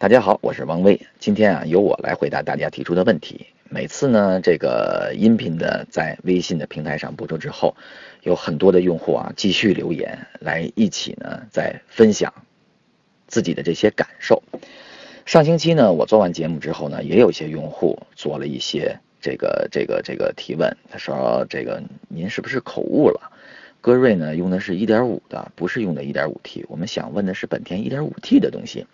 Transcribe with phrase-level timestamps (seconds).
[0.00, 1.00] 大家好，我是王威。
[1.18, 3.46] 今天啊，由我来回答大家提出的问题。
[3.68, 7.74] 每次呢，这个音频的在微信的平台上播出之后，
[8.22, 12.32] 有很多的用户啊继续留言来一起呢在分享
[13.26, 14.40] 自己的这些感受。
[15.26, 23.32] 上星期呢，我做完节目之后呢，也有一些用户做了一些这个这个这个提问，他说：“这个您是不是口误了？
[23.80, 26.64] 歌瑞呢用的是一点五的，不是用的一点五 T。
[26.68, 28.86] 我们想问的是本田一点五 T 的东西。”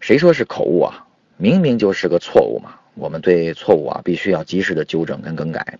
[0.00, 1.06] 谁说是口误啊？
[1.36, 2.78] 明明就是个错误嘛！
[2.94, 5.78] 我们对错误啊，必须要及时的纠正跟更改。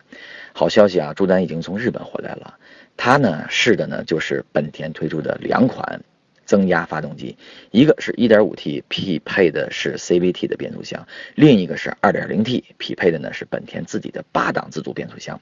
[0.52, 2.54] 好消息啊，朱丹已经从日本回来了。
[2.96, 6.00] 他呢试的呢就是本田推出的两款
[6.44, 7.36] 增压发动机，
[7.70, 11.00] 一个是 1.5T，匹配的是 CVT 的变速箱；
[11.36, 15.40] 另一个是 2.0T，匹配的呢是本田自己的八档自动变速箱。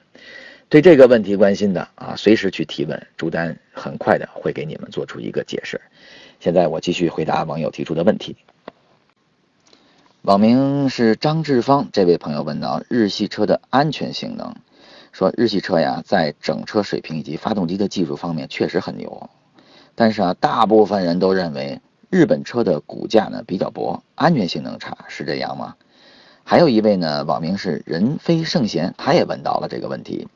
[0.69, 5.81] 对这个问题关心的啊，随时去提问，朱丹很快的会给你们做出一个解释。
[6.39, 8.35] 现在我继续回答网友提出的问题。
[10.23, 14.55] 网名是张志芳，这位朋友问到日系车的安全性能，
[15.11, 19.29] 说日系车呀，在整车水平以及发动机的技术方面确实很牛，
[19.95, 25.75] 但是啊，大部分人都认为日本车的骨架呢比较薄，安全性能差，是这样吗？
[26.45, 30.29] 还有一位呢，网名是人非圣贤，他也问到了这个问题，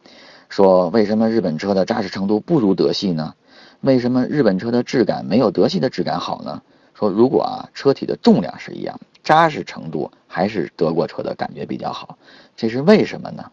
[0.49, 3.35] 说为什么日本车的扎实程度不如德系呢？
[3.79, 6.61] 为什么日本车的质感没有德系的质感好呢？
[6.93, 8.99] 说如果啊，车体的重量是一样。
[9.27, 12.17] 扎实程度还是德国车的感觉比较好，
[12.55, 13.51] 这是为什么呢？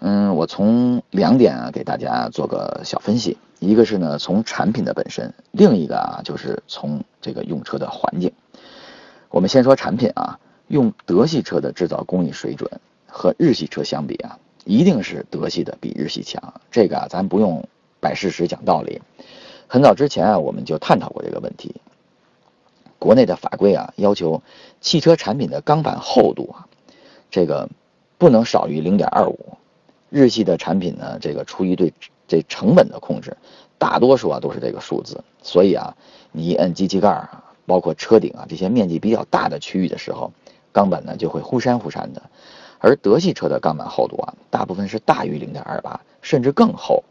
[0.00, 8.32] 嗯，我从两点啊给大家做个小分析，一个是呢从产品的本身，另一个啊就是从这个用车的环境。
[9.28, 12.68] 我们先说产品啊，用德系车的制造工艺水准
[13.06, 17.68] 和日系车相比啊，一定是德系的比日系强，这个啊咱不用
[18.00, 19.00] 摆事实讲道理。
[19.68, 21.76] 很早之前啊我们就探讨过这个问题。
[23.06, 24.42] 国内的法规啊，要求
[24.80, 26.66] 汽车产品的钢板厚度啊，
[27.30, 27.68] 这个
[28.18, 29.56] 不能少于零点二五。
[30.10, 31.94] 日系的产品呢，这个出于对
[32.26, 33.36] 这成本的控制，
[33.78, 35.22] 大多数啊都是这个数字。
[35.40, 35.94] 所以啊，
[36.32, 40.32] 你一摁机器盖啊，包括车顶啊这些面积比较大的区域的时候，
[40.72, 42.20] 钢板呢就会忽闪忽闪的。
[42.80, 47.04] 而德系车的钢板厚度啊，大部分是大于零点二八，甚至更厚。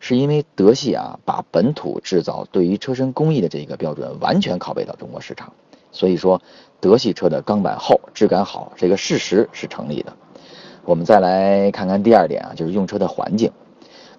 [0.00, 5.52] 是因为德系啊，把本土制造对于车身工艺的这个标准完全拷贝到中国市场，
[5.92, 6.40] 所以说
[6.80, 10.12] 德系车的钢板厚、质感好，这个事实是成立的。
[10.84, 13.52] 我们再来看看第二点啊，就是用车的环境，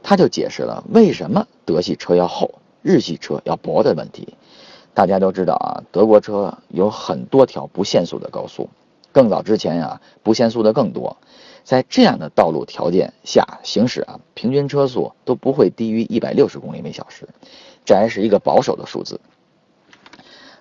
[0.04, 4.36] 他就解释了为什么德系车要厚、日系车要薄的问题。
[4.94, 8.70] 大家都知道啊，德国车有很多条不限速的高速，
[9.12, 11.16] 更早之前呀，不限速的更多。
[11.70, 17.30] 在这样的道路条件下行驶啊，平均车速都不会低于一百六十公里每小时，
[17.86, 19.22] 这还是一个保守的数字。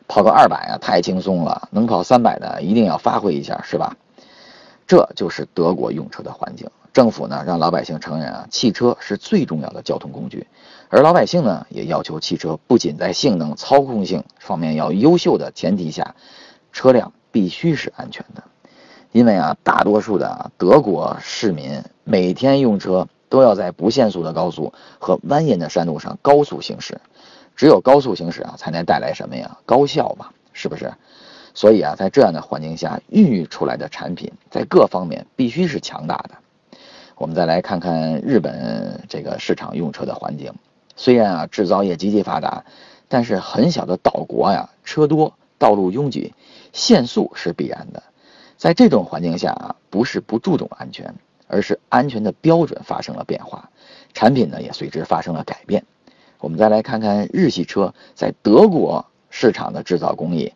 [0.06, 3.96] 跑个二百啊，太轻松了，能跑三百的一定要发挥一下，是吧？
[4.86, 6.70] 这就是德国用车的环境。
[6.92, 10.46] 政府呢，让老百姓承认啊，汽车是最重要的交通工具，
[10.90, 16.14] 而老百姓呢，也要求汽车不仅在性能、操控性方面要优秀的前提下，
[16.70, 18.44] 车辆必须是安全的。
[19.12, 27.00] 因为啊，大多数的德国市民每天用车都要在不限速的高速和蜿蜒的山路上高速行驶，
[27.56, 29.58] 只有高速行驶啊，才能带来什么呀？
[29.64, 30.92] 高效嘛，是不是？
[31.54, 36.30] 所以啊，在这样的环境下孕育出来的产品，在各方面必须是强大的。
[37.16, 40.52] 我们再来看看日本这个市场用车的环境，
[40.94, 42.64] 虽然啊制造业极其发达，
[43.08, 46.32] 但是很小的岛国呀，车多，道路拥挤，
[46.72, 48.02] 限速是必然的。
[48.58, 51.14] 在这种环境下啊，不是不注重安全，
[51.46, 53.70] 而是安全的标准发生了变化，
[54.12, 55.84] 产品呢也随之发生了改变。
[56.40, 60.52] 我们再来看看日系车在德国市场的制造工艺，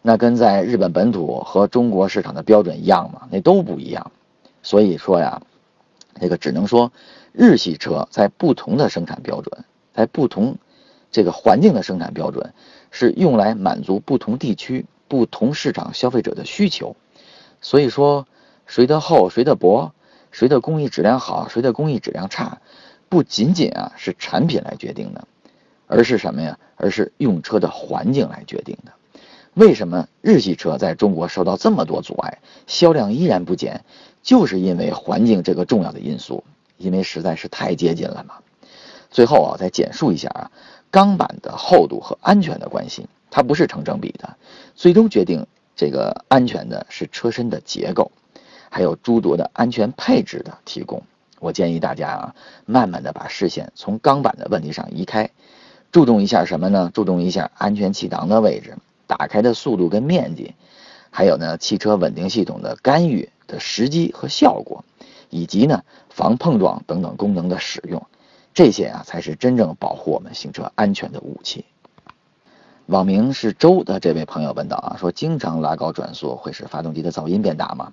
[0.00, 3.28] 那跟在日本本土和中国市场的标准一样吗？
[3.30, 4.10] 那都不一样。
[4.62, 5.42] 所以说呀，
[6.18, 6.90] 这个只能说
[7.32, 10.56] 日系车在不同的生产标准，在不同
[11.10, 12.54] 这个环境的生产标准，
[12.90, 16.96] 是用来满足不同地区、不同市场消费者的需求。
[17.66, 18.28] 所以说，
[18.64, 19.90] 谁的厚，谁的薄，
[20.30, 22.60] 谁的工艺质量好，谁的工艺质量差，
[23.08, 25.26] 不仅仅啊是产品来决定的，
[25.88, 26.60] 而是什么呀？
[26.76, 28.92] 而是用车的环境来决定的。
[29.54, 33.84] 为什么日系车在中国受到这么多阻碍，销量依然不减？
[34.22, 36.44] 就是因为环境这个重要的因素，
[36.76, 38.36] 因为实在是太接近了嘛。
[39.10, 40.52] 最后啊，再简述一下啊，
[40.92, 44.36] 钢板的厚度和安全的关系，它不是成正比的，
[44.76, 45.44] 最终决定。
[45.76, 48.10] 这个安全的是车身的结构，
[48.70, 51.02] 还有诸多的安全配置的提供。
[51.38, 52.34] 我建议大家啊，
[52.64, 55.30] 慢慢的把视线从钢板的问题上移开，
[55.92, 56.90] 注重一下什么呢？
[56.94, 58.74] 注重一下安全气囊的位置，
[59.06, 60.54] 打开的速度跟面积，
[61.10, 64.82] 还有呢汽车稳定系统的干预的时机和效果，
[65.28, 68.06] 以及呢防碰撞等等功能的使用，
[68.54, 71.66] 这些啊才是真正保护我们行车安全的武器。
[72.86, 77.92] 网名是周的这位朋友问道啊，说经常拉高转速会使发动机的噪音变大吗？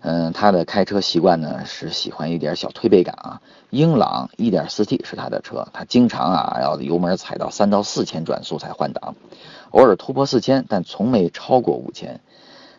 [0.00, 3.42] 嗯，他的开车习惯呢是喜欢一点小推背感啊。
[3.68, 9.14] 英朗 1.4T 是他的车，他经常啊要油门踩到三到四千转速才换挡，
[9.72, 12.20] 偶尔突破四千，但从没超过五千。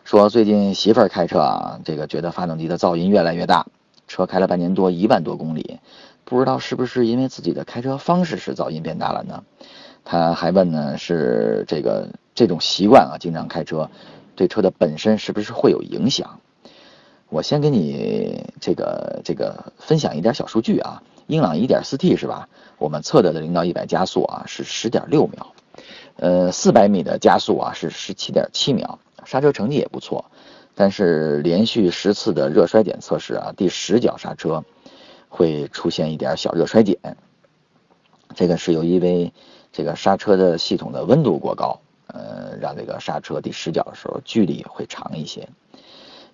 [0.02, 3.66] 说最近媳妇儿开车啊，这个觉得发动机的噪音越来越大，
[4.08, 5.78] 车开了半年多，一万多公里，
[6.24, 9.44] 不知道是不是因为自己的开车方式使噪音变大了呢？
[10.08, 13.90] 他还问呢，是这个这种习惯啊，经常开车，
[14.36, 16.38] 对车的本身是不是会有影响？
[17.28, 22.48] 我先给你这个这个分享一点小数据啊，英朗 1.4T 是吧？
[22.78, 25.52] 我们测的的零到一百加速啊是十点六秒，
[26.18, 30.26] 呃，四百米的加速啊是十七点七秒，刹车成绩也不错，
[30.76, 34.64] 但是连续十次的热衰减测试啊，第十脚刹车
[35.28, 37.16] 会出现一点小热衰减，
[38.36, 39.32] 这个是由因为
[39.76, 45.50] 这个刹车的系统的温度过高，呃，让这个刹车第十脚的时候距离会长一些。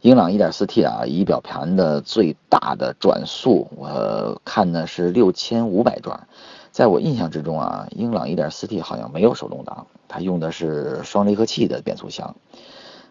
[0.01, 6.29] 英朗 1.4T 啊，仪表盘的最大的转速，我看呢是六千五百转。
[6.71, 12.37] 在我印象之中啊，英朗 1.4T 好像没有手动挡，它用的是双离合器的变速箱。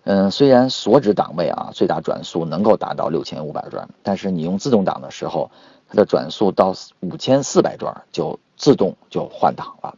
[0.04, 5.52] 嗯，虽然锁止档位啊，最大转速能够达到六千五百转，但是你用自动挡的时候，
[5.88, 9.96] 它的转速到五千四百转就自动就换挡了。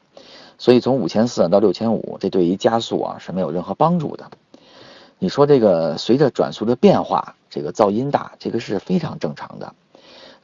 [0.58, 4.30] 所以从五千四到六千五，这对于加速啊是没有任何帮助的。
[5.20, 9.74] 你说这个随着转速的变化，这个噪音大，这个是非常正常的。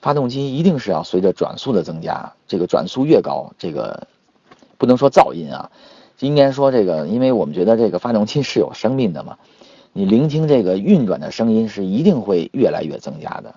[0.02, 4.08] 发动机一定是要随着转速的增加，这个转速越高，这个
[4.78, 5.70] 不能说噪音啊，
[6.19, 9.38] 应该说这个，因为我们觉得这个发动机是有生命的嘛，
[9.94, 13.56] 你聆听这个运转的声音是一定会越来越增加的。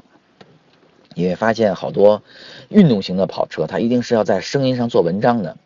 [1.15, 2.23] 你会发现好多
[2.69, 5.59] 运动型的跑车，它一定是要在声音上做文章的，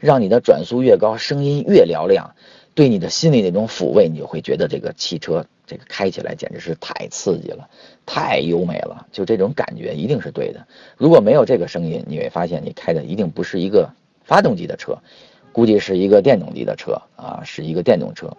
[0.00, 2.34] 让你的转速越高，声音越嘹亮。
[2.74, 7.68] 对你的心里那种抚慰，你就会觉得这个汽车这个开起来简直是太刺激了，
[8.04, 10.66] 太优美了，就这种感觉一定是对的。
[10.96, 13.90] 如果没有这个声音，你会发现你开的一定不是一个
[14.24, 14.98] 发动机的车，
[15.54, 18.36] 估计是一个电动机的车啊，是一个电动车。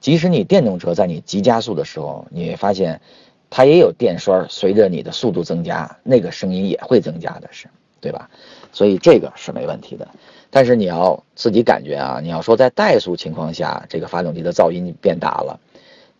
[0.00, 3.00] 即使你电动车在你急加速的时候，你会发现
[3.48, 7.66] 它也有电栓，随着你的速度增加，那个声音也会增加的，是
[8.00, 8.28] 对吧？
[8.70, 10.06] 所以这个是没问题的。
[10.50, 15.58] 但是你要自己感觉啊，你要说在怠速情况下，这个发动机的噪音变大了，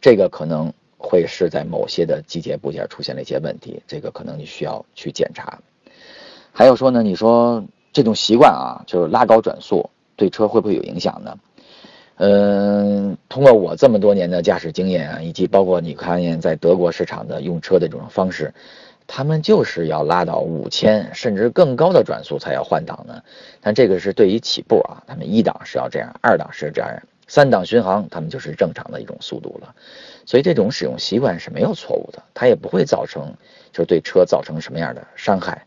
[0.01, 5.61] 这个可能会是在某些的机械部件出现了一些问题，这个可能你需要去检查。
[6.53, 9.89] 还有说呢，你说这种习惯啊，就是拉高转速，
[10.19, 11.39] 对车会不会有影响呢？
[12.17, 18.53] 嗯，通过我这么多年的驾驶经验啊，以及包括你看见在德国市场的用车的这种方式。
[19.11, 23.23] 他们就是要拉到五千甚至更高的转速才要换挡呢，
[23.63, 29.75] 但这个是对于起步啊，他们一档是要这样，二档是这样，三档巡航他们就是正常的一种速度了，
[30.27, 33.33] 所以这种使用习惯是没有错误的，它也不会造成
[33.73, 35.65] 就是对车造成什么样的伤害。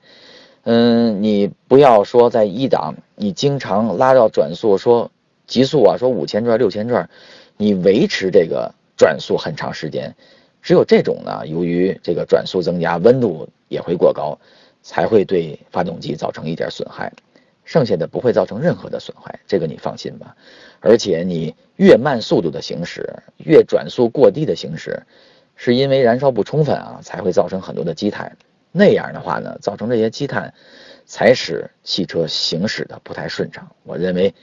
[0.64, 5.10] 嗯，你不要说在一档你经常拉到转速说
[5.48, 7.10] 极速啊，说五千转六千转，
[7.58, 10.16] 你维持这个转速很长时间。
[10.62, 14.38] 只有这种呢，由于这个转速增加，温度也会过高，
[14.84, 17.12] 才会对发动机造成一点损害，
[17.66, 20.36] 剩下的不会造成任何的损害，这个你放心吧。
[20.80, 25.02] 而且你越慢速度的行驶，越转速过低的行驶，
[25.56, 28.38] 是因为燃烧不充分啊，才会造成很多的积碳。
[28.72, 30.54] 那样的话呢，造成这些积碳，
[31.06, 33.68] 才使汽车行驶的不太顺畅。
[33.84, 34.34] 我认为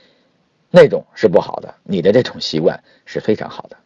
[0.70, 3.76] 那种是不好的，你的这种习惯是非常好的。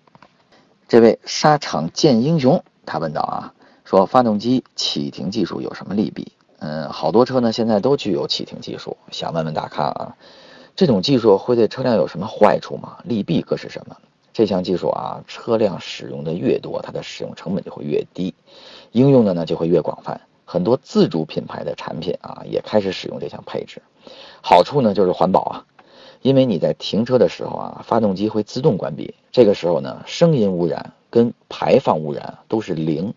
[0.89, 6.33] 这位沙场见英雄，他问道啊，说发动机启停技术有什么利弊？
[6.59, 10.17] 嗯，好多车呢现在都具有启停技术，想问问大咖啊，
[10.77, 12.99] 这种技术会对车辆有什么坏处吗？
[13.05, 13.97] 利弊各是什么？
[14.33, 18.35] 这项技术啊，车辆使用的越多，它的使用成本就会越低，
[18.91, 20.21] 应用的呢就会越广泛。
[20.53, 23.81] 很多自主品牌的产品啊，也开始使用这项配置。
[24.43, 25.65] 好处呢就是环保啊。
[26.21, 33.15] 因为你在停车的时候啊，发动机会自动关闭，这个时候呢，声音污染跟排放污染都是零。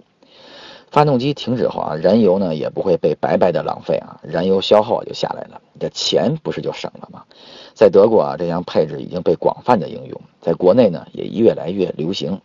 [0.90, 7.26] 发动机停止后啊，燃油呢也不会被白白的浪费啊，燃油消耗就下来了，你的钱不是就省了吗？
[7.74, 12.40] 在德国啊，这项配置已经被广泛的应用，在国内呢也越来越流行。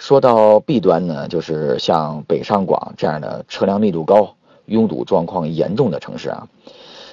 [0.00, 6.48] 说到弊端呢，就是像北上广这样的车辆密度高、拥堵状况严重的城市啊。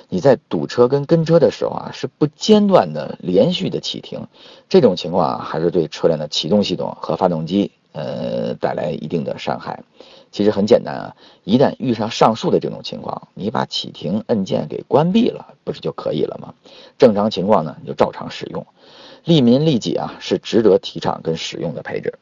[0.07, 4.25] 你在堵车跟跟车的时候啊，是不间断的连续的启停，
[4.69, 9.83] 这种情况啊，还是对车辆的启动系统和发动机呃带来一定的伤害。
[10.31, 16.53] 其实很简单啊，一旦遇上上述的这种情况，你把启停按键给关闭了，不是就可以了吗？
[16.97, 18.65] 正常情况呢，你就照常使用。
[19.25, 22.13] 利民利己啊，是值得提倡跟使用的配置。